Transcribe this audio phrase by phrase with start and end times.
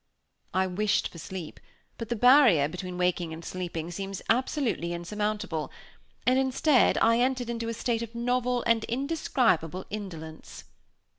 [0.55, 1.59] I wished for sleep;
[1.99, 5.71] but the barrier between waking and sleeping seemed absolutely insurmountable;
[6.25, 10.63] and, instead, I entered into a state of novel and indescribable indolence.